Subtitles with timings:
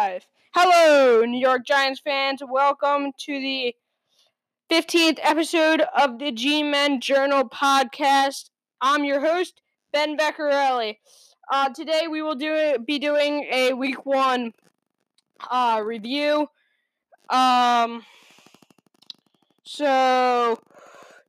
[0.00, 0.26] Five.
[0.54, 2.40] Hello, New York Giants fans.
[2.42, 3.74] Welcome to the
[4.70, 8.48] 15th episode of the G Men Journal podcast.
[8.80, 9.60] I'm your host,
[9.92, 10.96] Ben Beccarelli.
[11.52, 14.54] Uh, today we will do be doing a week one
[15.50, 16.48] uh, review.
[17.28, 18.02] Um,
[19.64, 20.58] so,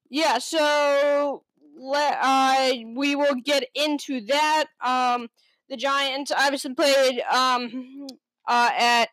[0.10, 1.44] yeah, so
[1.78, 4.68] let uh, we will get into that.
[4.80, 5.30] Um,
[5.68, 8.08] the Giants obviously played um,
[8.52, 9.09] uh, at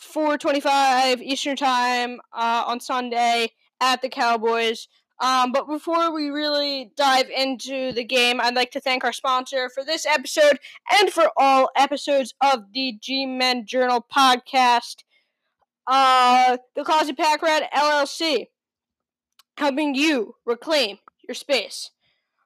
[0.00, 4.88] 4:25 Eastern Time uh, on Sunday at the Cowboys.
[5.20, 9.68] Um, but before we really dive into the game, I'd like to thank our sponsor
[9.68, 10.58] for this episode
[10.90, 15.02] and for all episodes of the G Men Journal podcast,
[15.86, 18.46] uh, the Closet Pack Rat LLC,
[19.58, 20.98] helping you reclaim
[21.28, 21.90] your space.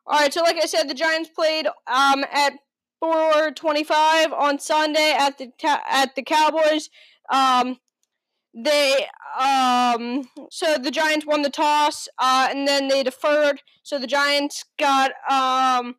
[0.06, 2.55] All right, so like I said, the Giants played um, at
[3.02, 5.51] 4:25 on Sunday at the
[5.91, 6.88] at the Cowboys.
[7.30, 7.78] Um,
[8.55, 9.06] they
[9.41, 14.64] um so the Giants won the toss uh and then they deferred so the Giants
[14.78, 15.97] got um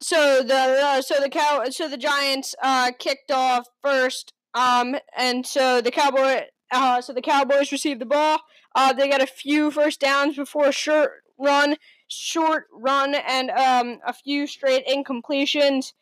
[0.00, 5.44] so the uh, so the cow so the Giants uh kicked off first um and
[5.44, 8.38] so the Cowboy uh so the Cowboys received the ball
[8.76, 11.76] uh they got a few first downs before a short run
[12.10, 15.92] short run and um a few straight incompletions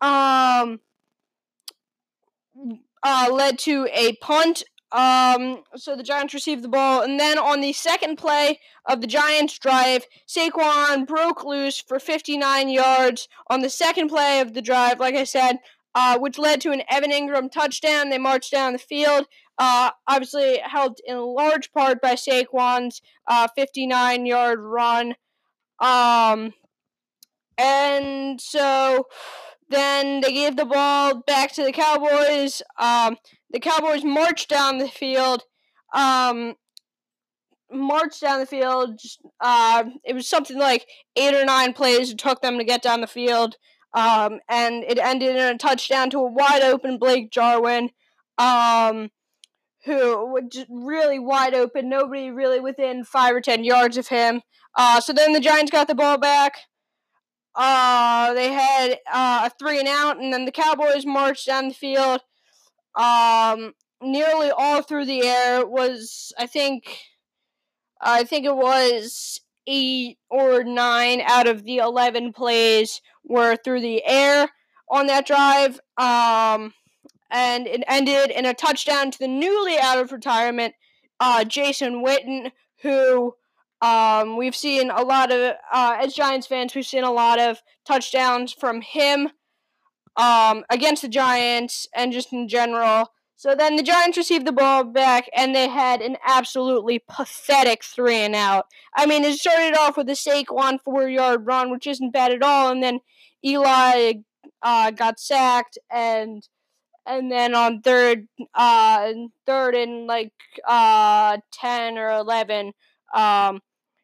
[0.00, 0.80] um
[3.02, 4.62] uh, led to a punt.
[4.92, 9.06] Um, so the Giants received the ball, and then on the second play of the
[9.06, 14.98] Giants' drive, Saquon broke loose for 59 yards on the second play of the drive.
[14.98, 15.58] Like I said,
[15.94, 18.10] uh, which led to an Evan Engram touchdown.
[18.10, 19.26] They marched down the field.
[19.58, 25.14] Uh, obviously helped in large part by Saquon's uh, 59 yard run.
[25.80, 26.52] Um,
[27.58, 29.06] and so
[29.68, 32.62] then they gave the ball back to the Cowboys.
[32.78, 33.16] Um,
[33.50, 35.42] the Cowboys marched down the field.
[35.94, 36.54] Um,
[37.72, 39.00] marched down the field.
[39.40, 43.00] Uh, it was something like eight or nine plays it took them to get down
[43.00, 43.56] the field.
[43.92, 47.90] Um, and it ended in a touchdown to a wide open Blake Jarwin,
[48.38, 49.10] um,
[49.84, 51.88] who was really wide open.
[51.88, 54.42] Nobody really within five or ten yards of him.
[54.74, 56.58] Uh, so then the Giants got the ball back.
[57.54, 61.74] Uh, they had uh, a three and out, and then the Cowboys marched down the
[61.74, 62.20] field.
[62.94, 66.98] Um, nearly all through the air was, I think,
[68.00, 74.04] I think it was eight or nine out of the eleven plays were through the
[74.04, 74.48] air
[74.88, 75.80] on that drive.
[75.96, 76.72] Um,
[77.30, 80.74] and it ended in a touchdown to the newly out of retirement,
[81.20, 82.50] uh, Jason Witten,
[82.82, 83.34] who
[83.82, 87.62] um, we've seen a lot of, uh, as Giants fans, we've seen a lot of
[87.86, 89.30] touchdowns from him
[90.16, 93.10] um, against the Giants and just in general.
[93.36, 98.18] So then the Giants received the ball back and they had an absolutely pathetic three
[98.18, 98.66] and out.
[98.94, 102.42] I mean, it started off with a Saquon four yard run, which isn't bad at
[102.42, 103.00] all, and then
[103.42, 104.12] Eli
[104.62, 106.46] uh, got sacked and
[107.06, 109.12] and then on third uh
[109.46, 110.32] third and like
[110.68, 112.72] uh 10 or 11
[113.14, 113.60] um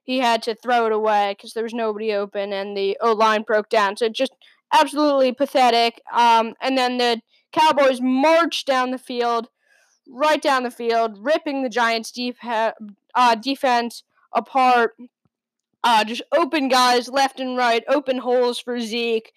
[0.06, 3.43] he had to throw it away because there was nobody open and the O line
[3.43, 3.97] broke down.
[3.97, 4.33] So just
[4.72, 6.00] absolutely pathetic.
[6.15, 7.21] Um, and then the
[7.53, 9.49] Cowboys marched down the field,
[10.09, 12.37] right down the field, ripping the Giants' def-
[13.15, 14.97] uh, defense apart.
[15.83, 19.33] Uh, just open guys left and right, open holes for Zeke.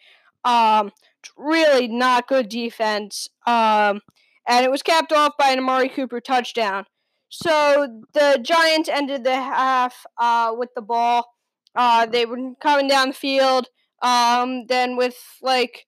[0.45, 0.91] Um,
[1.35, 3.27] really not good defense.
[3.47, 4.01] Um,
[4.47, 6.85] and it was capped off by an Amari Cooper touchdown.
[7.29, 11.27] So the Giants ended the half uh, with the ball.
[11.75, 13.67] Uh, they were coming down the field.
[14.01, 15.85] Um, then with like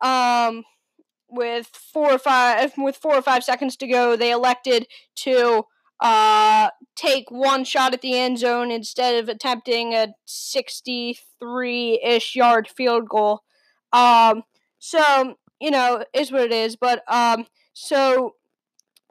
[0.00, 0.64] um,
[1.28, 4.86] with four or five with four or five seconds to go, they elected
[5.16, 5.64] to
[6.00, 12.68] uh, take one shot at the end zone instead of attempting a 63 ish yard
[12.68, 13.42] field goal.
[13.92, 14.42] Um,
[14.78, 16.76] so you know, is what it is.
[16.76, 18.34] But um, so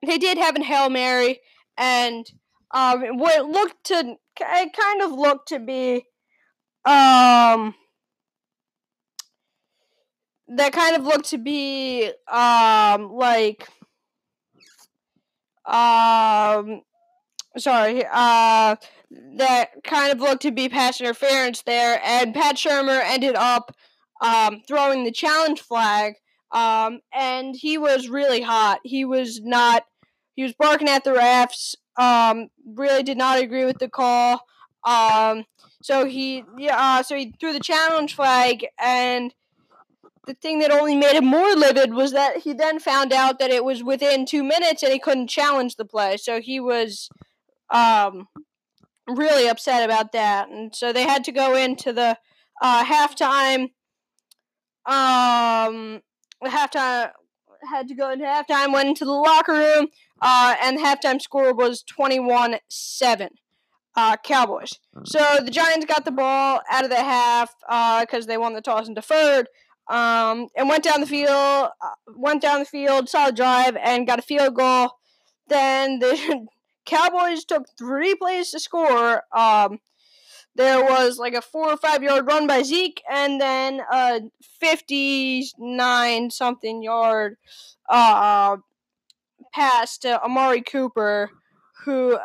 [0.06, 1.40] they did have an hail mary,
[1.78, 2.26] and
[2.72, 6.06] um, what looked to it kind of looked to be
[6.86, 7.74] um
[10.48, 13.68] that kind of looked to be um like
[15.66, 16.82] um
[17.58, 18.76] sorry uh
[19.36, 23.76] that kind of looked to be pass interference there and Pat Shurmur ended up
[24.22, 26.16] um throwing the challenge flag
[26.52, 29.84] um and he was really hot he was not
[30.38, 31.76] he was barking at the refs.
[31.98, 34.46] Um, really did not agree with the call.
[34.86, 35.46] Um,
[35.82, 39.34] so he yeah, uh, so he threw the challenge flag, and
[40.28, 43.50] the thing that only made him more livid was that he then found out that
[43.50, 46.18] it was within two minutes and he couldn't challenge the play.
[46.18, 47.10] So he was
[47.74, 48.28] um,
[49.08, 50.50] really upset about that.
[50.50, 52.18] And so they had to go into the
[52.62, 53.70] uh, halftime.
[54.86, 56.02] Um,
[56.46, 57.12] halftime
[57.70, 59.88] had to go into halftime, went into the locker room,
[60.22, 63.30] uh, and the halftime score was 21 7
[63.96, 64.80] uh, Cowboys.
[65.06, 67.54] So the Giants got the ball out of the half
[68.02, 69.48] because uh, they won the toss and deferred,
[69.90, 71.30] um, and went down the field.
[71.30, 74.92] Uh, went down the field, solid drive, and got a field goal.
[75.48, 76.48] Then the
[76.86, 79.24] Cowboys took three plays to score.
[79.36, 79.80] Um,
[80.58, 84.22] there was like a four or five yard run by Zeke, and then a
[84.60, 87.38] fifty-nine something yard
[87.88, 88.58] uh,
[89.54, 91.30] pass to Amari Cooper
[91.86, 92.20] who uh,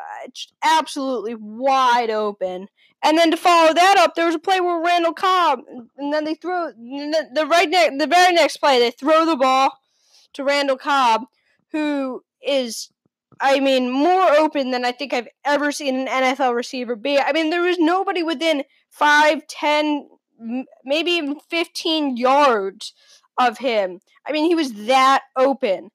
[0.65, 2.67] absolutely wide open.
[3.05, 5.61] And then to follow that up, there was a play where Randall Cobb,
[5.99, 9.37] and then they throw the, the right ne- the very next play, they throw the
[9.37, 9.71] ball
[10.33, 11.23] to Randall Cobb,
[11.73, 12.91] who is,
[13.43, 17.19] I mean, more open than I think I've ever seen an NFL receiver be.
[17.19, 20.09] I mean, there was nobody within five, ten,
[20.85, 22.95] maybe even fifteen yards
[23.39, 23.99] of him.
[24.25, 25.91] I mean, he was that open.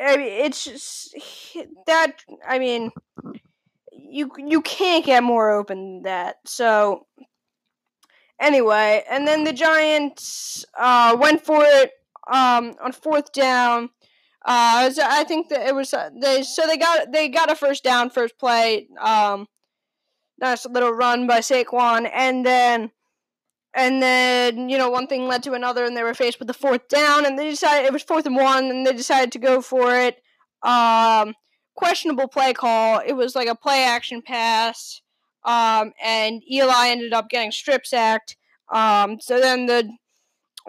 [0.00, 1.14] I mean, it's just
[1.86, 2.16] that.
[2.46, 2.90] I mean,
[3.92, 6.36] you you can't get more open than that.
[6.44, 7.06] So
[8.40, 11.92] anyway, and then the Giants uh, went for it
[12.26, 13.90] um, on fourth down.
[14.48, 16.42] Uh, I think that it was uh, they.
[16.44, 18.86] So they got they got a first down, first play.
[19.00, 19.46] Um,
[20.40, 22.92] nice little run by Saquon, and then
[23.76, 26.54] and then, you know, one thing led to another, and they were faced with the
[26.54, 29.60] fourth down, and they decided it was fourth and one, and they decided to go
[29.60, 30.16] for it.
[30.62, 31.34] Um,
[31.74, 33.02] questionable play call.
[33.04, 35.02] It was like a play action pass,
[35.44, 38.38] um, and Eli ended up getting strip sacked.
[38.72, 39.90] Um, so then the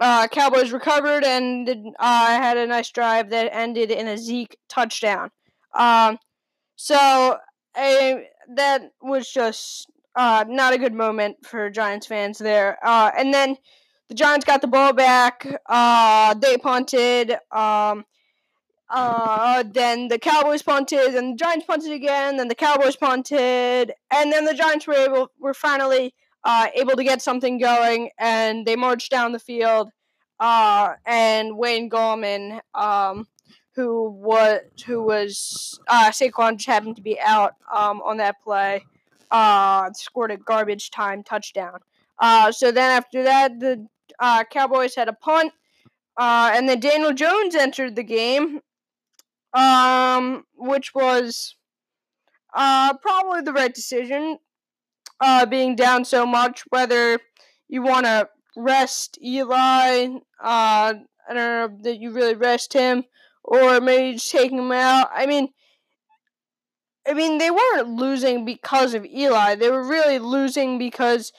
[0.00, 1.68] uh, Cowboys recovered and
[1.98, 5.30] uh, had a nice drive that ended in a Zeke touchdown.
[5.74, 6.18] Um,
[6.76, 7.38] so
[7.74, 12.78] that was just uh, not a good moment for Giants fans there.
[12.82, 13.56] Uh, and then
[14.08, 15.46] the Giants got the ball back.
[15.66, 17.32] Uh, they punted.
[17.52, 18.04] Um,
[18.90, 22.38] uh, then the Cowboys punted, and the Giants punted again.
[22.38, 26.14] Then the Cowboys punted, and then the Giants were able were finally
[26.48, 29.90] uh, able to get something going, and they marched down the field.
[30.40, 33.26] Uh, and Wayne Gallman, um,
[33.74, 38.82] who was who was uh, Saquon just happened to be out um, on that play
[39.30, 41.78] uh, scored a garbage time touchdown.
[42.18, 43.86] Uh, so then after that, the
[44.18, 45.52] uh, Cowboys had a punt,
[46.16, 48.60] uh, and then Daniel Jones entered the game,
[49.52, 51.56] um, which was
[52.54, 54.38] uh, probably the right decision,
[55.20, 56.64] uh, being down so much.
[56.70, 57.20] Whether
[57.68, 60.06] you want to rest Eli,
[60.42, 60.94] uh,
[61.28, 63.04] I don't know that you really rest him,
[63.44, 65.10] or maybe just taking him out.
[65.14, 65.48] I mean,
[67.08, 69.54] I mean, they weren't losing because of Eli.
[69.54, 71.32] They were really losing because,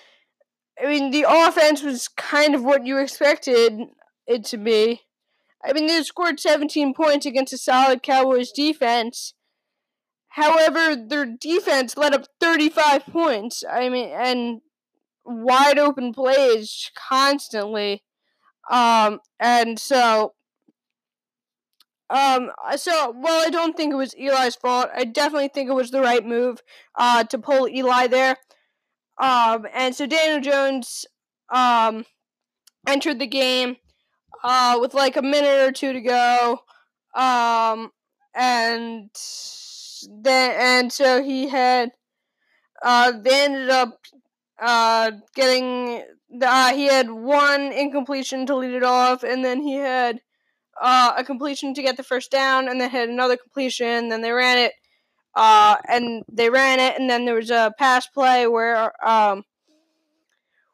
[0.82, 3.80] I mean, the offense was kind of what you expected
[4.25, 5.02] it to be.
[5.64, 9.34] I mean, they scored 17 points against a solid Cowboys defense.
[10.39, 13.63] However, their defense let up 35 points.
[13.69, 14.62] I mean, and
[15.25, 18.03] wide open plays constantly.
[18.71, 20.33] Um, and so
[22.09, 24.89] um, so, well, I don't think it was Eli's fault.
[24.96, 26.62] I definitely think it was the right move
[26.96, 28.38] uh, to pull Eli there.
[29.22, 31.05] Um, and so Daniel Jones
[31.53, 32.05] um,
[32.88, 33.75] entered the game
[34.43, 36.60] uh, with like a minute or two to go.
[37.13, 37.91] Um,
[38.34, 39.12] and
[40.10, 41.91] then, and so he had,
[42.84, 44.00] uh, they ended up
[44.62, 46.03] uh, getting,
[46.41, 50.22] uh, he had one incompletion to lead it off, and then he had
[50.82, 54.10] uh, a completion to get the first down, and then had another completion.
[54.10, 54.74] Then they ran it,
[55.36, 59.44] uh, and they ran it, and then there was a pass play where um,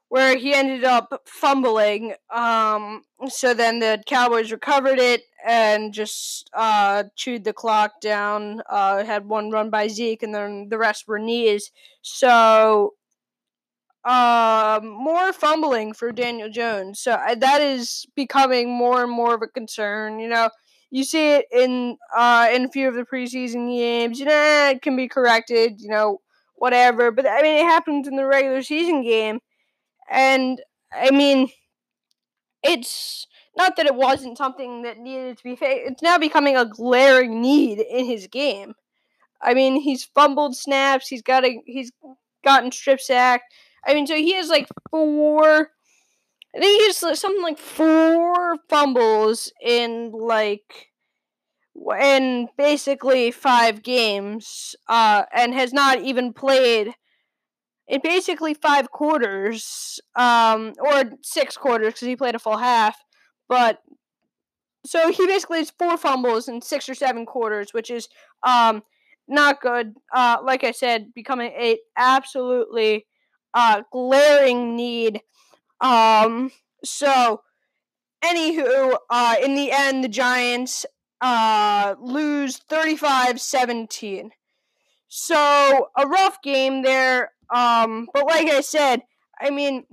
[0.10, 2.14] where he ended up fumbling.
[2.34, 8.62] Um, so then the Cowboys recovered it and just uh, chewed the clock down.
[8.70, 11.72] Uh, had one run by Zeke, and then the rest were knees.
[12.02, 12.94] So
[14.04, 17.00] uh, more fumbling for Daniel Jones.
[17.00, 20.20] So that is becoming more and more of a concern.
[20.20, 20.50] You know,
[20.92, 24.20] you see it in uh, in a few of the preseason games.
[24.20, 25.82] You know, it can be corrected.
[25.82, 26.22] You know,
[26.56, 27.12] whatever.
[27.12, 29.40] But I mean, it happens in the regular season game,
[30.10, 30.62] and
[30.94, 31.50] I mean,
[32.64, 35.92] it's not that it wasn't something that needed to be fixed.
[35.92, 38.74] It's now becoming a glaring need in his game.
[39.42, 41.08] I mean, he's fumbled snaps.
[41.08, 41.92] He's got a he's
[42.44, 43.54] gotten strip sacked
[43.88, 45.72] I mean, so he has like four.
[46.56, 50.90] I think he's something like four fumbles in like
[52.00, 56.94] in basically five games, uh, and has not even played
[57.88, 62.98] in basically five quarters, um, or six quarters because he played a full half.
[63.48, 63.80] But
[64.86, 68.08] so he basically has four fumbles in six or seven quarters, which is
[68.44, 68.84] um,
[69.28, 69.96] not good.
[70.14, 73.06] Uh, like I said, becoming a absolutely
[73.54, 75.22] uh, glaring need.
[75.82, 76.52] Um,
[76.84, 77.42] so,
[78.24, 80.86] anywho, uh, in the end, the Giants
[81.22, 84.32] uh, lose 35 17.
[85.18, 87.32] So, a rough game there.
[87.50, 89.02] Um, but like I said,
[89.40, 89.86] I mean,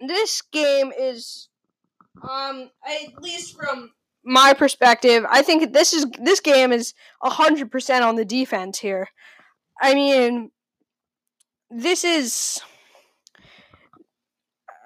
[0.00, 1.50] this game is,
[2.22, 3.92] um, at least from
[4.24, 9.08] my perspective, I think this is this game is hundred percent on the defense here.
[9.78, 10.52] I mean,
[11.70, 12.62] this is.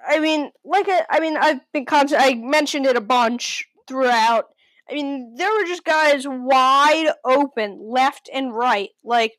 [0.05, 2.21] I mean, like I, I mean, I've been constant.
[2.21, 4.49] I mentioned it a bunch throughout.
[4.89, 8.89] I mean, there were just guys wide open, left and right.
[9.01, 9.37] Like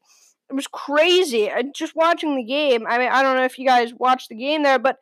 [0.52, 1.50] it was crazy.
[1.50, 2.86] I, just watching the game.
[2.86, 4.98] I mean, I don't know if you guys watched the game there, but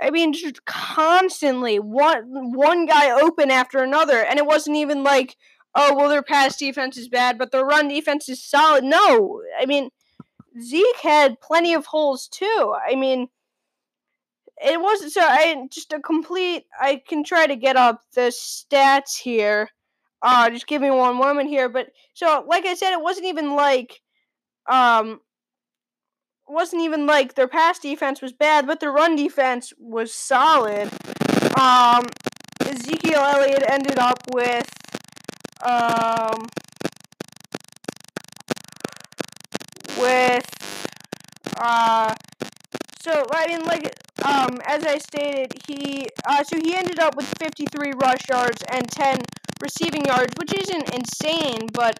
[0.00, 5.36] I mean, just constantly one one guy open after another, and it wasn't even like,
[5.74, 8.84] oh well, their pass defense is bad, but their run defense is solid.
[8.84, 9.90] No, I mean,
[10.62, 12.74] Zeke had plenty of holes too.
[12.88, 13.28] I mean,
[14.56, 15.20] it wasn't so.
[15.20, 16.64] I just a complete.
[16.80, 19.68] I can try to get up the stats here.
[20.22, 21.68] Uh, just give me one moment here.
[21.68, 24.00] But so, like I said, it wasn't even like,
[24.66, 25.20] um,
[26.46, 30.90] wasn't even like their pass defense was bad, but their run defense was solid.
[31.58, 32.04] Um,
[32.60, 34.70] Ezekiel Elliott ended up with
[35.62, 36.46] um,
[39.98, 40.44] with
[41.56, 42.14] uh,
[43.00, 43.94] so I mean like
[44.24, 48.88] um as I stated he uh so he ended up with 53 rush yards and
[48.90, 49.18] 10
[49.60, 51.98] receiving yards, which isn't insane, but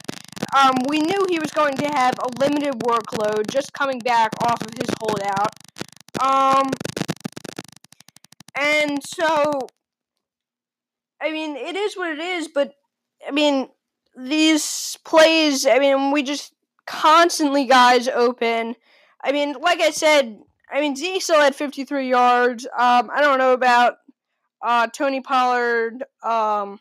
[0.56, 4.60] um, we knew he was going to have a limited workload just coming back off
[4.62, 5.50] of his holdout.
[6.22, 6.70] Um,
[8.56, 9.66] and so,
[11.20, 12.74] I mean, it is what it is, but
[13.26, 13.68] I mean,
[14.16, 16.52] these plays, I mean, we just
[16.86, 18.76] constantly guys open.
[19.22, 20.38] I mean, like I said,
[20.70, 22.66] I mean, Zeke still had 53 yards.
[22.66, 23.96] Um, I don't know about
[24.62, 26.78] uh, Tony Pollard um,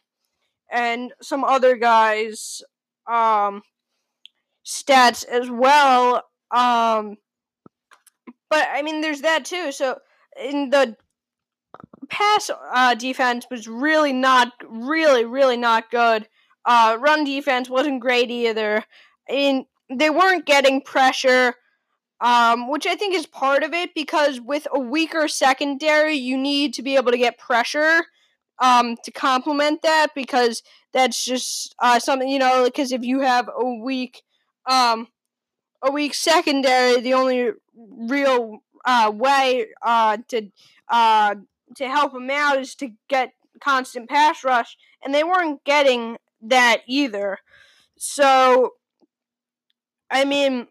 [0.72, 2.62] and some other guys
[3.08, 3.62] um,
[4.66, 6.24] stats as well.
[6.52, 7.18] Um,
[8.50, 9.72] but I mean, there's that too.
[9.72, 9.98] So
[10.42, 10.96] in the
[12.10, 16.28] pass uh, defense was really not, really, really not good.
[16.66, 18.84] Uh, run defense wasn't great either.
[19.30, 21.56] I mean, they weren't getting pressure,
[22.22, 26.74] um, which I think is part of it because with a weaker secondary, you need
[26.76, 28.04] to be able to get pressure
[28.60, 32.66] um, to complement that because that's just uh, something you know.
[32.66, 34.24] Because if you have a weak,
[34.70, 35.08] um,
[35.82, 40.50] a weak secondary, the only real uh, way uh, to
[40.90, 41.36] uh,
[41.76, 46.82] to help them out is to get constant pass rush, and they weren't getting that
[46.88, 47.40] either.
[47.98, 48.74] So,
[50.10, 50.68] I mean,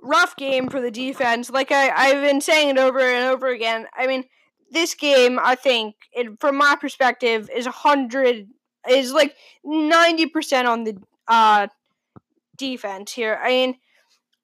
[0.00, 1.50] rough game for the defense.
[1.50, 3.86] Like I, I've been saying it over and over again.
[3.94, 4.24] I mean,
[4.70, 8.48] this game, I think, it, from my perspective, is hundred
[8.88, 10.96] is like ninety percent on the
[11.28, 11.68] uh,
[12.56, 13.38] defense here.
[13.42, 13.76] I mean,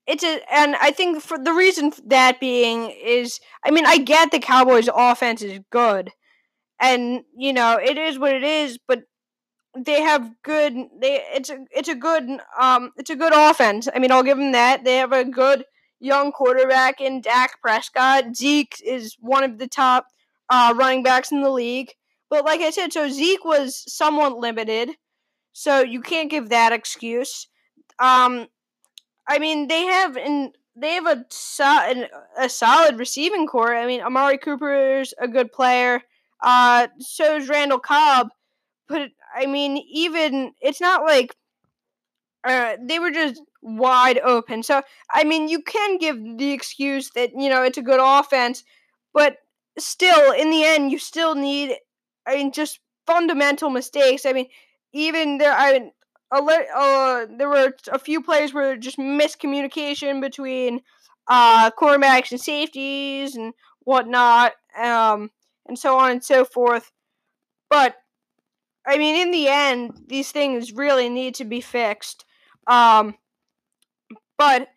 [0.07, 4.33] it's a, and I think for the reason that being is, I mean, I get
[4.33, 6.11] the Cowboys' offense is good,
[6.81, 9.05] and you know it is what it is, but
[9.76, 10.75] they have good.
[11.00, 12.29] They it's a it's a good
[12.61, 13.88] um it's a good offense.
[13.95, 14.85] I mean, I'll give them that.
[14.85, 15.64] They have a good
[16.02, 18.37] young quarterback in Dak Prescott.
[18.37, 20.06] Zeke is one of the top
[20.50, 21.92] uh, running backs in the league.
[22.28, 24.90] But like I said, so Zeke was somewhat limited,
[25.52, 27.47] so you can't give that excuse.
[27.99, 28.49] Um,
[29.28, 32.06] I mean, they have in they have a so,
[32.38, 33.76] a solid receiving corps.
[33.76, 36.02] I mean, Amari Cooper is a good player.
[36.42, 38.28] Uh, so is Randall Cobb.
[38.88, 41.37] But I mean, even it's not like
[42.44, 44.62] uh, they were just wide open.
[44.62, 48.64] So I mean, you can give the excuse that you know it's a good offense,
[49.14, 49.38] but
[49.78, 51.76] still, in the end, you still need.
[52.26, 54.26] I mean, just fundamental mistakes.
[54.26, 54.47] I mean,
[54.92, 55.92] even there, I mean,
[56.31, 60.81] uh, there were a few plays where just miscommunication between
[61.28, 65.31] uh, cornerbacks and safeties and whatnot, um,
[65.66, 66.90] and so on and so forth.
[67.71, 67.97] But
[68.87, 72.25] I mean, in the end, these things really need to be fixed.
[72.66, 73.14] Um,
[74.43, 74.69] but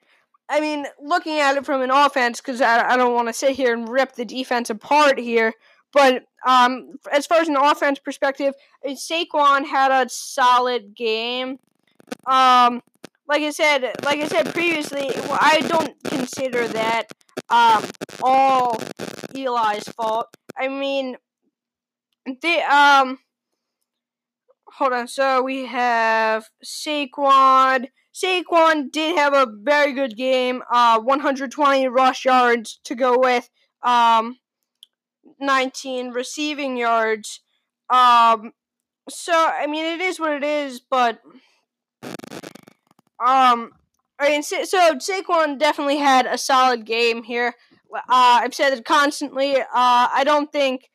[0.48, 3.56] I mean, looking at it from an offense, because I, I don't want to sit
[3.56, 5.54] here and rip the defense apart here,
[5.92, 8.54] but um, as far as an offense perspective,
[8.86, 11.58] Saquon had a solid game.
[12.28, 12.84] Um,
[13.28, 17.06] like I said, like I said previously, I don't consider that
[17.50, 17.84] um,
[18.22, 18.80] all
[19.34, 20.28] Eli's fault.
[20.56, 21.18] I mean,
[22.28, 23.18] the um,
[24.74, 25.08] hold on.
[25.08, 27.88] So we have Saquon.
[28.16, 30.64] Saquon did have a very good game.
[30.72, 33.50] Uh, 120 rush yards to go with
[33.84, 34.38] um,
[35.40, 37.42] 19 receiving yards.
[37.90, 38.54] Um,
[39.10, 41.20] so I mean, it is what it is, but
[43.20, 43.72] um,
[44.18, 47.56] I mean, so Saquon definitely had a solid game here.
[47.94, 49.58] Uh, I've said it constantly.
[49.58, 50.90] Uh, I don't think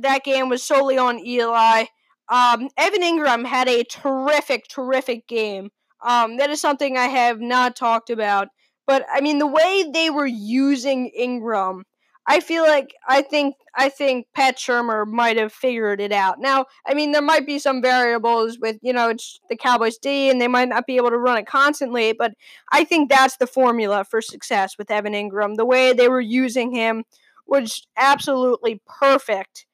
[0.00, 1.86] that game was solely on Eli.
[2.28, 5.70] Um, Evan Engram had a terrific, terrific game.
[6.02, 8.48] Um, that is something I have not talked about.
[8.86, 11.82] But I mean, the way they were using Engram,
[12.26, 16.38] I feel like I think I think Pat Shurmur might have figured it out.
[16.38, 20.30] Now, I mean, there might be some variables with you know it's the Cowboys D,
[20.30, 22.12] and they might not be able to run it constantly.
[22.12, 22.32] But
[22.72, 25.56] I think that's the formula for success with Evan Engram.
[25.56, 27.04] The way they were using him
[27.46, 29.66] was absolutely perfect.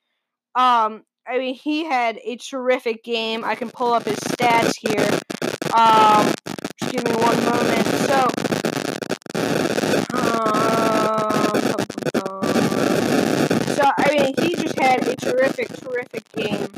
[0.54, 3.44] Um, I mean, he had a terrific game.
[3.44, 5.20] I can pull up his stats here.
[5.76, 6.32] Um,
[6.78, 7.86] just give me one moment.
[8.08, 8.28] So.
[10.14, 11.16] Uh,
[13.98, 16.68] I mean, he just had a terrific, terrific game.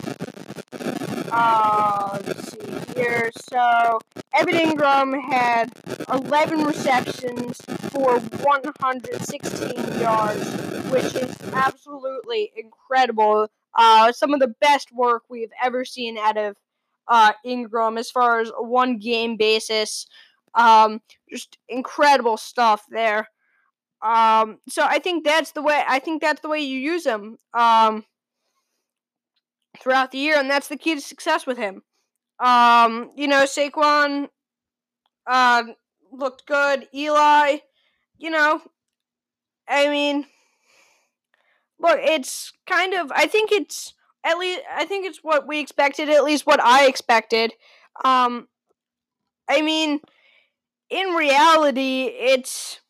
[1.31, 3.31] Uh, let's see here.
[3.51, 4.01] So,
[4.35, 5.73] Evan Engram had
[6.13, 7.61] 11 receptions
[7.93, 10.51] for 116 yards,
[10.91, 13.49] which is absolutely incredible.
[13.75, 16.57] Uh, some of the best work we've ever seen out of
[17.09, 20.07] uh, Engram as far as one game basis.
[20.55, 21.01] Um,
[21.31, 23.29] just incredible stuff there.
[24.03, 25.83] Um, so I think that's the way.
[25.89, 27.39] I think that's the way you use him.
[27.55, 28.05] Um,
[29.79, 31.83] throughout the year, and that's the key to success with him.
[32.41, 34.29] Um, you know, Saquon
[35.27, 35.65] uh,
[36.13, 36.89] looked good.
[36.95, 37.59] Eli,
[38.17, 38.61] you know,
[39.69, 40.27] I mean,
[41.79, 43.13] look, it's kind of.
[43.15, 44.61] I think it's at least.
[44.75, 46.09] I think it's what we expected.
[46.09, 47.53] At least what I expected.
[48.05, 48.49] Um,
[49.49, 50.01] I mean,
[50.91, 52.81] in reality, it's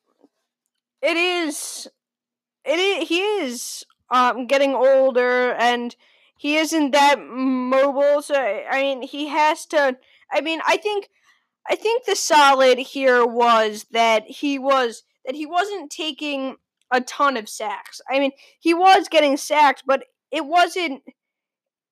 [1.02, 1.88] it is
[2.64, 5.94] it is he is um getting older and
[6.36, 9.96] he isn't that mobile so i mean he has to
[10.32, 11.08] i mean i think
[11.68, 16.56] i think the solid here was that he was that he wasn't taking
[16.90, 21.02] a ton of sacks i mean he was getting sacked but it wasn't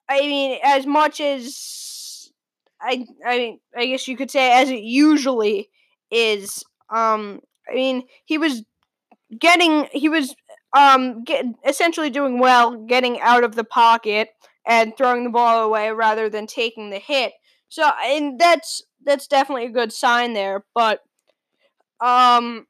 [0.09, 2.31] i mean as much as
[2.81, 5.69] i i mean i guess you could say as it usually
[6.11, 7.40] is um
[7.71, 8.62] i mean he was
[9.38, 10.35] getting he was
[10.77, 14.31] um get, essentially doing well getting out of the pocket
[14.66, 17.33] and throwing the ball away rather than taking the hit.
[17.69, 21.01] So and that's that's definitely a good sign there, but
[22.01, 22.66] um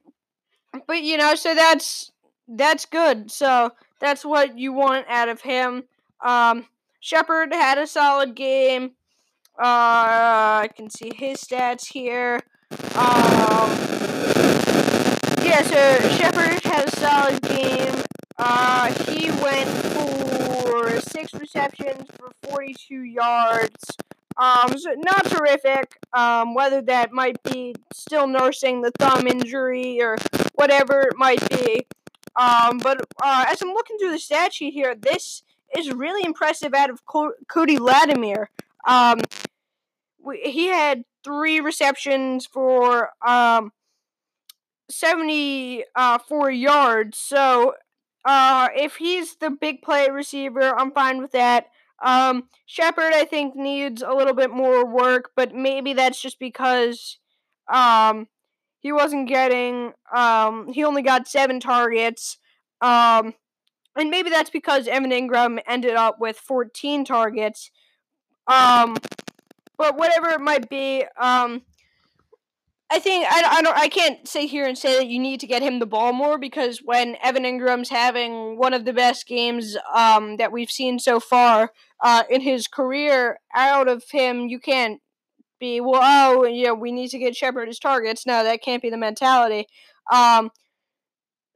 [0.87, 2.11] but you know, so that's
[2.47, 3.31] that's good.
[3.31, 5.83] So that's what you want out of him.
[6.25, 6.65] Um
[6.99, 8.91] Shepard had a solid game.
[9.59, 12.41] Uh I can see his stats here.
[12.95, 13.97] Um
[15.47, 17.93] yeah, so Shepard had a solid game.
[18.37, 23.97] Uh, he went for six receptions for 42 yards.
[24.37, 25.97] Um, so not terrific.
[26.13, 30.17] Um, whether that might be still nursing the thumb injury or
[30.55, 31.87] whatever it might be.
[32.35, 35.43] Um, but uh, as I'm looking through the stat sheet here, this
[35.75, 38.49] is really impressive out of Co- Cody Latimer.
[38.87, 39.19] Um,
[40.43, 43.71] he had three receptions for um,
[44.89, 47.17] 74 yards.
[47.17, 47.75] So
[48.25, 51.67] uh, if he's the big play receiver, I'm fine with that.
[52.03, 57.17] Um, Shepard, I think, needs a little bit more work, but maybe that's just because
[57.71, 58.27] um,
[58.79, 62.37] he wasn't getting, um, he only got seven targets.
[62.81, 63.33] Um,
[63.97, 67.71] and maybe that's because Evan Engram ended up with 14 targets.
[68.47, 68.97] Um,
[69.77, 71.63] but whatever it might be, um,
[72.89, 75.47] I think I, I don't I can't sit here and say that you need to
[75.47, 79.75] get him the ball more because when Evan Engram's having one of the best games
[79.93, 85.01] um, that we've seen so far uh, in his career, out of him you can't
[85.59, 85.99] be well.
[86.01, 88.25] Oh, yeah, we need to get Shepard his targets.
[88.25, 89.67] No, that can't be the mentality.
[90.11, 90.51] Um,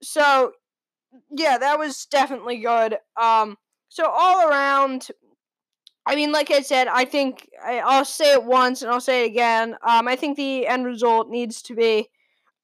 [0.04, 0.52] so
[1.32, 2.98] yeah, that was definitely good.
[3.22, 3.58] Um,
[3.90, 5.10] so all around,
[6.06, 9.24] I mean, like I said, I think I, will say it once and I'll say
[9.24, 9.76] it again.
[9.88, 12.10] Um, I think the end result needs to be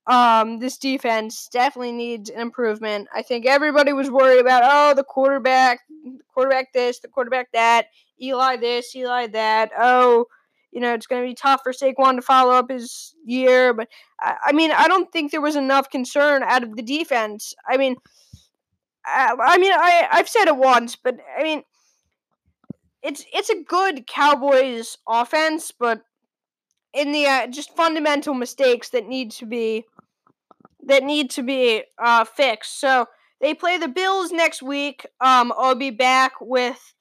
[0.08, 3.08] um, this defense definitely needs an improvement.
[3.14, 5.80] I think everybody was worried about oh the quarterback,
[6.32, 7.86] quarterback this, the quarterback that,
[8.20, 9.70] Eli this, Eli that.
[9.78, 10.24] Oh,
[10.72, 13.88] you know it's going to be tough for Saquon to follow up his year, but
[14.18, 17.54] I, I mean I don't think there was enough concern out of the defense.
[17.68, 17.96] I mean,
[19.08, 21.62] I, I mean I I've said it once, but I mean
[23.02, 26.02] it's it's a good Cowboys offense, but
[26.92, 29.84] in the uh, just fundamental mistakes that need to be
[30.84, 32.80] that need to be uh, fixed.
[32.80, 33.06] So
[33.40, 35.06] they play the Bills next week.
[35.20, 36.94] Um, I'll be back with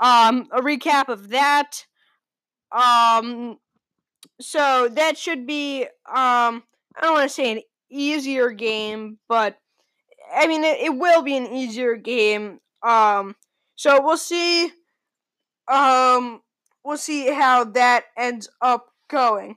[0.00, 1.84] um, a recap of that.
[2.72, 3.58] Um,
[4.40, 6.62] so that should be um,
[6.96, 9.58] I don't want to say an easier game, but
[10.36, 12.60] I mean it, it will be an easier game.
[12.82, 13.36] Um,
[13.74, 14.70] so we'll see.
[15.68, 16.42] Um,
[16.84, 19.56] we'll see how that ends up going.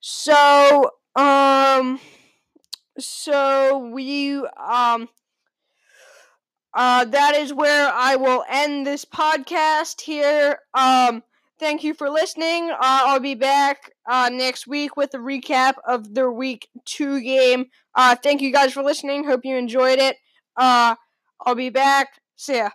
[0.00, 2.00] So, um,
[2.98, 5.08] so we, um,
[6.74, 10.58] uh, that is where I will end this podcast here.
[10.74, 11.22] Um,
[11.64, 12.70] thank you for listening.
[12.70, 12.76] Uh,
[13.08, 17.66] I'll be back uh, next week with a recap of the week two game.
[17.94, 19.24] Uh, thank you guys for listening.
[19.24, 20.18] Hope you enjoyed it.
[20.58, 20.94] Uh,
[21.46, 22.20] I'll be back.
[22.36, 22.68] See ya.